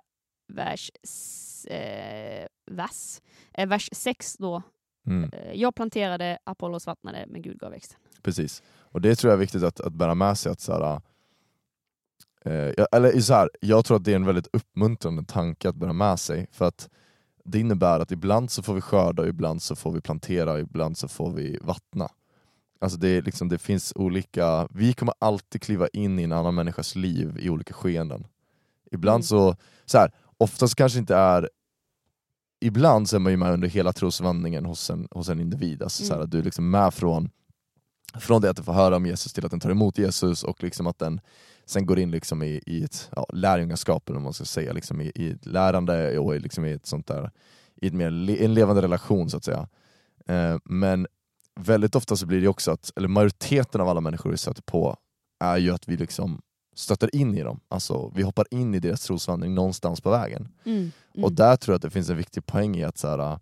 [0.53, 0.91] vers,
[1.69, 3.21] eh, vers,
[3.53, 4.61] eh, vers 6 då.
[5.07, 5.29] Mm.
[5.33, 7.99] Eh, Jag planterade, Apollos vattnade, men Gud gav växten.
[8.23, 8.63] Precis.
[8.77, 10.51] Och det tror jag är viktigt att, att bära med sig.
[10.51, 11.01] Att så här,
[12.45, 15.75] eh, jag- eller så här, jag tror att det är en väldigt uppmuntrande tanke att
[15.75, 16.47] bära med sig.
[16.51, 16.89] För att
[17.51, 21.07] det innebär att ibland så får vi skörda, ibland så får vi plantera, ibland så
[21.07, 22.09] får vi vattna.
[22.81, 26.55] Alltså det, är liksom, det finns olika, vi kommer alltid kliva in i en annan
[26.55, 28.27] människas liv i olika skeenden.
[28.91, 29.23] Ibland Mm.
[29.23, 31.49] så, så här, oftast kanske inte är
[32.61, 36.03] Ibland så är man ju med under hela trosvandringen hos en, hos en individ, alltså
[36.03, 36.23] så här, Mm.
[36.25, 37.29] att du är liksom med från
[38.19, 40.63] från det att den får höra om Jesus till att den tar emot Jesus och
[40.63, 41.21] liksom att den
[41.69, 45.01] sen går in liksom i, i ett ja, lärjungaskap, eller vad man ska säga, liksom
[45.01, 47.31] i, i ett lärande och i, liksom i ett sånt där,
[47.75, 49.67] i ett mer le, en levande relation så att säga.
[50.27, 51.07] Eh, men
[51.59, 54.97] väldigt ofta så blir det också att, eller majoriteten av alla människor vi stöter på
[55.39, 56.41] är ju att vi liksom
[56.75, 60.47] stöter in i dem, alltså vi hoppar in i deras trosvandring någonstans på vägen.
[60.65, 60.91] Mm.
[61.15, 61.23] Mm.
[61.23, 63.39] Och där tror jag att det finns en viktig poäng i att, så här,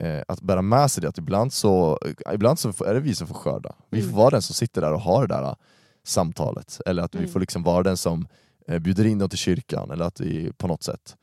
[0.00, 1.98] eh, att bära med sig det, att ibland så,
[2.32, 3.74] ibland så är det vi som får skörda.
[3.90, 4.16] Vi får Mm.
[4.16, 5.56] vara den som sitter där och har det där
[6.04, 7.30] samtalet, eller att vi Mm.
[7.30, 8.26] får liksom vara den som
[8.68, 11.16] eh, bjuder in dem till kyrkan, eller att vi på något sätt.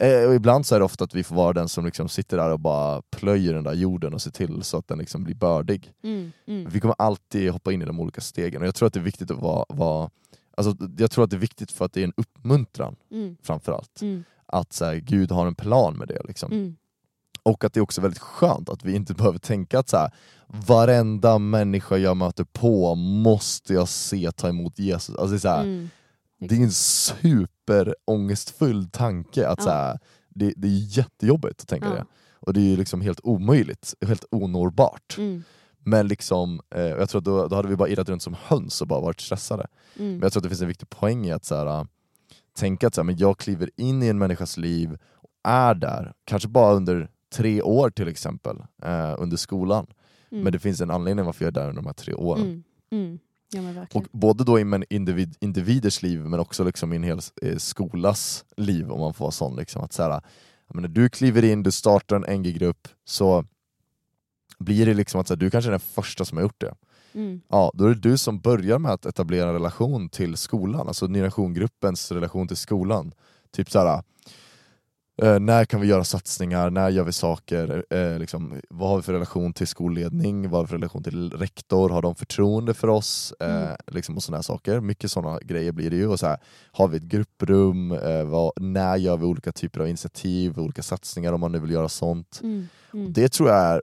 [0.00, 2.36] Eh, och ibland så är det ofta att vi får vara den som liksom sitter
[2.36, 5.34] där och bara plöjer den där jorden och ser till så att den liksom blir
[5.34, 5.92] bördig.
[6.02, 8.92] Mm, mm, Vi kommer alltid hoppa in i de olika stegen och jag tror att
[8.92, 10.10] det är viktigt att vara, vara
[10.56, 14.02] alltså, jag tror att det är viktigt för att det är en uppmuntran mm, framförallt.
[14.02, 16.20] mm, Att så här, Gud har en plan med det.
[16.28, 16.52] Liksom.
[17.48, 20.10] Och att det är också väldigt skönt att vi inte behöver tänka att så här,
[20.46, 25.16] varenda människa jag möter på måste jag se ta emot Jesus.
[25.16, 25.88] Alltså det, är så här, mm.
[26.40, 29.48] det är en superångestfull tanke.
[29.48, 29.64] Att Ja.
[29.64, 31.94] så här, det, det är jättejobbigt att tänka Ja.
[31.94, 32.04] det.
[32.40, 35.14] Och det är ju liksom helt omöjligt, helt onåbart.
[35.18, 35.42] Mm,
[35.84, 38.80] Men liksom, eh, jag tror att då, då hade vi bara irrat runt som höns
[38.80, 39.66] och bara varit stressade.
[39.96, 41.86] mm, Men jag tror att det finns en viktig poäng i att så här,
[42.58, 46.12] tänka att så här, men jag kliver in i en människas liv och är där,
[46.24, 49.86] kanske bara under tre år till exempel, eh, under skolan.
[50.30, 52.42] mm, Men det finns en anledning varför jag är där under de här tre åren.
[52.42, 53.18] mm, mm.
[53.52, 57.56] Ja Och både då i individ, individers liv men också liksom i en hel eh,
[57.56, 59.56] skolas liv om man får vara sån.
[59.56, 60.20] Liksom, att så här,
[60.74, 63.44] menar, du kliver in, du startar en NG-grupp, så
[64.58, 66.74] blir det liksom att så här, du kanske är den första som har gjort det.
[67.14, 70.88] Mm, Ja, då är det du som börjar med att etablera en relation till skolan,
[70.88, 73.12] alltså generationgruppens relation till skolan.
[73.50, 74.02] Typ såhär,
[75.22, 79.02] eh, när kan vi göra satsningar, när gör vi saker, eh, liksom, vad har vi
[79.02, 82.88] för relation till skolledning, vad har vi för relation till rektor, har de förtroende för
[82.88, 83.34] oss?
[83.40, 83.76] Eh, Mm.
[83.86, 84.80] liksom, och såna här saker.
[84.80, 86.06] Mycket sådana grejer blir det ju.
[86.08, 86.38] Och så här,
[86.72, 91.32] har vi ett grupprum, eh, vad, när gör vi olika typer av initiativ, olika satsningar
[91.32, 92.40] om man nu vill göra sånt.
[92.42, 93.12] mm, mm.
[93.12, 93.82] Det tror jag är,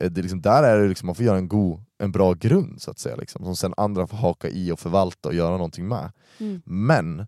[0.00, 2.32] eh, det är liksom, där är det liksom, man får göra en, god, en bra
[2.34, 5.50] grund så att säga, liksom, som sen andra får haka i och förvalta och göra
[5.50, 6.12] någonting med.
[6.38, 7.26] Mm, Men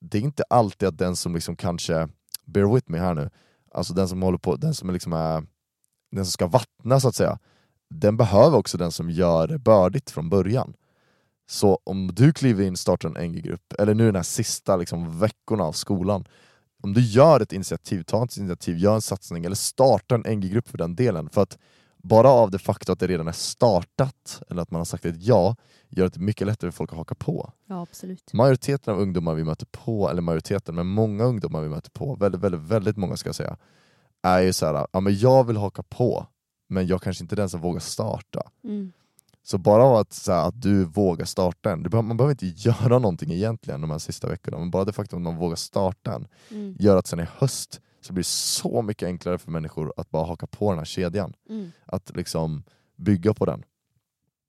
[0.00, 2.08] det är inte alltid att den som liksom kanske,
[2.50, 3.30] bear with me här nu,
[3.74, 5.46] alltså den som håller på, den som liksom är,
[6.12, 7.38] den som ska vattna så att säga,
[7.90, 10.74] den behöver också den som gör det bördigt från början.
[11.50, 15.18] Så om du kliver in, och startar en NG-grupp, eller nu den här sista liksom,
[15.18, 16.24] veckorna av skolan,
[16.82, 20.68] om du gör ett initiativ, ta ett initiativ, gör en satsning eller starta en NG-grupp
[20.68, 21.30] för den delen.
[21.30, 21.58] För att
[22.02, 25.22] bara av det faktum att det redan är startat, eller att man har sagt ett
[25.22, 25.56] ja,
[25.88, 27.52] gör det mycket lättare för folk att haka på.
[27.66, 28.32] ja absolut.
[28.32, 32.40] Majoriteten av ungdomar vi möter på, eller majoriteten, men många ungdomar vi möter på, väldigt,
[32.40, 33.56] väldigt, väldigt många ska jag säga,
[34.22, 36.26] är ju såhär, ja men jag vill haka på,
[36.68, 38.50] men jag kanske inte är den som vågar starta.
[38.64, 38.92] Mm,
[39.42, 42.98] Så bara av att, så här, att du vågar starta en, man behöver inte göra
[42.98, 46.26] någonting egentligen de här sista veckorna, men bara det faktum att man vågar starta en
[46.50, 50.10] mm, gör att sen i höst så blir det så mycket enklare för människor att
[50.10, 51.34] bara haka på den här kedjan.
[51.48, 52.62] mm, Att liksom
[52.96, 53.64] bygga på den.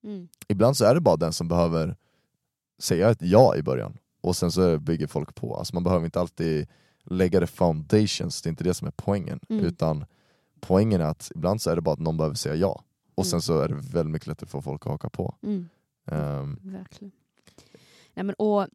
[0.04, 0.28] mm.
[0.48, 1.96] Ibland så är det bara den som behöver
[2.80, 5.56] säga ett ja i början och sen så bygger folk på.
[5.56, 6.68] Alltså man behöver inte alltid
[7.04, 9.40] lägga det foundations, det är inte det som är poängen.
[9.50, 9.66] Mm.
[9.66, 10.06] Utan
[10.60, 12.84] poängen är att ibland så är det bara att någon behöver säga ja.
[13.16, 13.42] Och sen Mm.
[13.42, 15.36] så är det väldigt mycket lättare för folk att haka på.
[16.06, 17.12] Ehm, Verkligen.
[18.14, 18.68] Nej, men, och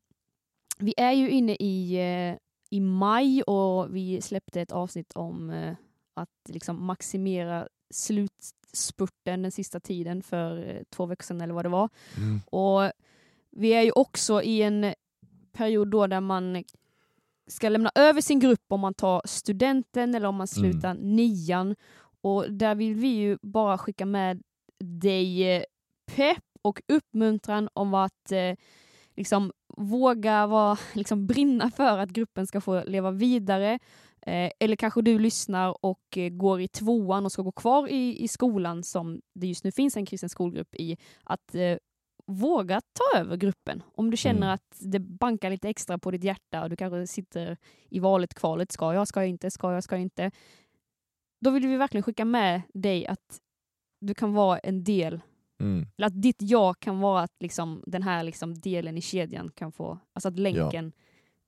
[0.79, 1.95] vi är ju inne i,
[2.31, 2.37] eh,
[2.71, 5.75] i maj och vi släppte ett avsnitt om eh,
[6.15, 11.69] att liksom maximera slutspurten den sista tiden för eh, två veckor sedan eller vad det
[11.69, 11.89] var.
[12.47, 12.93] Och
[13.51, 14.95] vi är ju också i en
[15.53, 16.65] period då där man
[17.47, 21.77] ska lämna över sin grupp om man tar studenten eller om man slutar nian.
[22.21, 24.43] Och där vill vi ju bara skicka med
[24.79, 25.63] dig eh,
[26.15, 28.55] pepp och uppmuntran om att eh,
[29.17, 33.79] liksom våga vara, liksom brinna för att gruppen ska få leva vidare.
[34.27, 38.25] Eh, eller kanske du lyssnar och eh, går i tvåan och ska gå kvar i,
[38.25, 40.97] i skolan som det just nu finns en kristen skolgrupp i.
[41.25, 41.77] Att eh,
[42.27, 43.83] våga ta över gruppen.
[43.95, 44.55] Om du känner Mm.
[44.55, 47.57] att det bankar lite extra på ditt hjärta och du kanske sitter
[47.91, 48.73] i valet kvalet.
[48.73, 50.31] Ska jag, ska jag inte, ska jag, ska jag inte?
[51.41, 53.41] Då vill vi verkligen skicka med dig att
[54.01, 55.21] du kan vara en del
[55.61, 55.87] Mm.
[56.03, 59.99] att ditt ja kan vara att liksom, den här liksom delen i kedjan kan få,
[60.13, 60.93] alltså att länken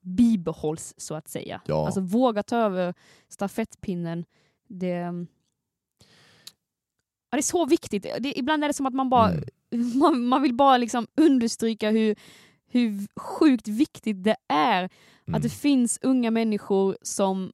[0.00, 1.60] bibehålls så att säga.
[1.66, 1.86] Ja.
[1.86, 2.94] Alltså våga ta över
[3.28, 4.24] stafettpinnen.
[4.68, 4.88] Det,
[7.30, 8.02] ja, det är så viktigt.
[8.02, 9.44] Det, ibland är det som att man bara, Mm.
[9.98, 12.16] man, man vill bara liksom understryka hur,
[12.66, 14.90] hur sjukt viktigt det är
[15.26, 15.36] Mm.
[15.36, 17.52] att det finns unga människor som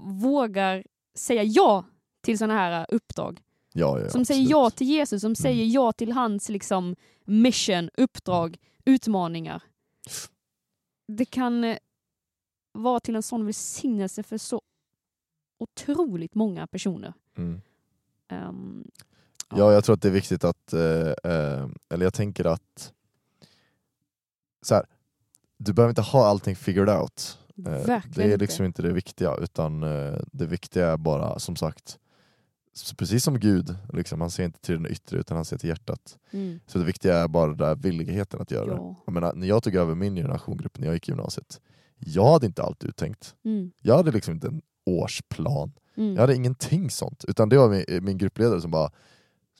[0.00, 1.84] vågar säga ja
[2.22, 3.40] till sådana här uppdrag.
[3.76, 8.56] Ja, ja, Som säger ja till Jesus, som säger ja till hans liksom, mission, uppdrag,
[8.84, 9.62] utmaningar.
[11.08, 11.76] Det kan eh,
[12.72, 14.62] vara till en sån välsignelse för så
[15.58, 17.12] otroligt många personer.
[17.36, 17.60] Mm.
[18.28, 18.84] Ehm,
[19.56, 22.92] Ja, jag tror att det är viktigt att, eh, eh, eller jag tänker att
[24.62, 24.86] så här,
[25.56, 27.38] du behöver inte ha allting figured out.
[27.56, 28.36] Eh, det är inte.
[28.36, 31.98] liksom inte det viktiga, utan eh, det viktiga är bara, som sagt,
[32.96, 36.18] precis som Gud, liksom, han ser inte till den yttre utan han ser till hjärtat.
[36.32, 38.72] mm, Så det viktiga är bara den där villigheten att göra det.
[38.72, 38.94] ja.
[39.06, 41.60] Jag menar, när jag tog över min generationgrupp när jag gick i gymnasiet,
[41.98, 43.34] jag hade inte allt uttänkt.
[43.44, 45.72] Mm, Jag hade liksom inte en årsplan.
[45.96, 46.14] Mm.
[46.14, 48.90] Jag hade ingenting sånt, utan det var min, min gruppledare som bara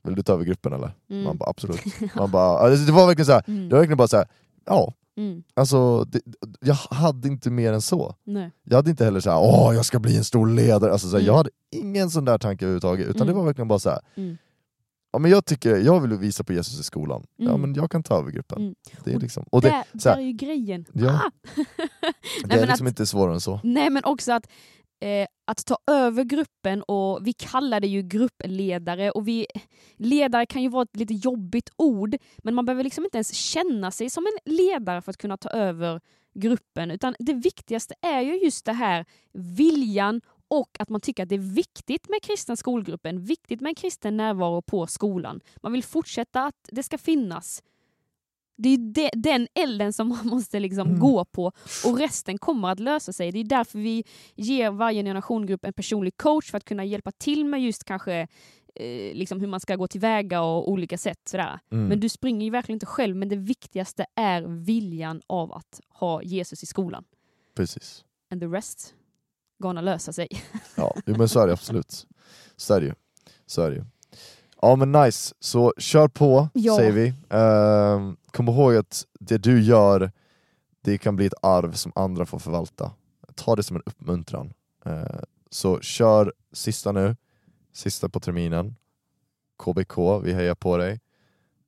[0.06, 0.92] Vill du ta över gruppen eller?
[1.10, 1.24] Mm.
[1.24, 1.80] Man bara absolut.
[2.16, 3.68] Man bara, det var verkligen så här, Mm.
[3.68, 4.26] det var verkligen bara så här,
[4.64, 5.42] ja, Mm.
[5.54, 6.20] alltså det,
[6.60, 8.14] jag hade inte mer än så.
[8.24, 8.50] Nej.
[8.64, 11.16] Jag hade inte heller så här, åh jag ska bli en stor ledare, alltså, så
[11.16, 11.26] här, Mm.
[11.26, 13.26] jag hade ingen sån där tanke överhuvudtaget, utan Mm.
[13.34, 14.00] det var verkligen bara så här.
[14.14, 14.36] Mm.
[15.12, 17.60] Ja, men jag, tycker, jag vill visa på Jesus i skolan, ja Mm.
[17.60, 18.58] men jag kan ta över gruppen.
[18.62, 18.74] Mm.
[19.04, 20.84] Det är liksom, och det, där, så här- där är ju grejen.
[20.92, 21.10] Ja.
[21.14, 21.30] Ah!
[22.44, 23.60] det är liksom att- inte svårare än så.
[23.64, 24.46] Nej men också att,
[25.04, 29.46] eh, att ta över gruppen och vi kallar det ju gruppledare och vi,
[29.96, 33.90] ledare kan ju vara ett lite jobbigt ord men man behöver liksom inte ens känna
[33.90, 36.00] sig som en ledare för att kunna ta över
[36.34, 41.28] gruppen utan det viktigaste är ju just det här viljan och att man tycker att
[41.28, 45.40] det är viktigt med kristen skolgruppen, viktigt med en kristen närvaro på skolan.
[45.62, 47.62] Man vill fortsätta att det ska finnas.
[48.56, 51.00] Det är de, den elden som man måste liksom Mm.
[51.00, 51.52] gå på
[51.86, 53.32] och resten kommer att lösa sig.
[53.32, 57.44] Det är därför vi ger varje generationgrupp en personlig coach för att kunna hjälpa till
[57.44, 58.14] med just kanske
[58.74, 61.20] eh, liksom hur man ska gå tillväga och olika sätt.
[61.28, 61.60] Sådär.
[61.72, 61.86] Mm.
[61.88, 66.22] Men du springer ju verkligen inte själv, men det viktigaste är viljan av att ha
[66.22, 67.04] Jesus i skolan.
[67.56, 68.04] Precis.
[68.30, 68.94] And the rest
[69.58, 70.28] gonna lösa sig.
[70.76, 72.06] Ja, men så är det absolut.
[72.56, 72.94] Så är det ju.
[73.46, 73.84] Så är det ju.
[74.64, 76.76] Ja men nice, så kör på Ja.
[76.76, 77.14] säger vi.
[77.30, 80.12] Ehm, kom ihåg att det du gör,
[80.84, 82.92] det kan bli ett arv som andra får förvalta.
[83.34, 84.52] Ta det som en uppmuntran.
[84.84, 85.06] Ehm,
[85.50, 87.16] så kör sista nu,
[87.72, 88.76] sista på terminen.
[89.64, 91.00] KBK, vi hejar på dig.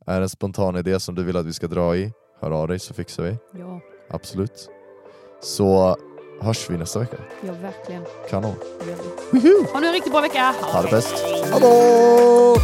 [0.06, 2.68] Är det en spontan idé som du vill att vi ska dra i, hör av
[2.68, 3.38] dig så fixar vi.
[3.60, 3.80] Ja,
[4.10, 4.68] Absolut.
[5.42, 5.96] Så
[6.40, 7.16] hörs vi nästa vecka.
[7.40, 8.02] ja verkligen.
[8.30, 8.54] Kanon.
[9.30, 9.66] Vi.
[9.72, 10.54] Ha nu en riktigt bra vecka.
[10.60, 11.14] Ha det bäst.
[11.52, 12.56] Hallå!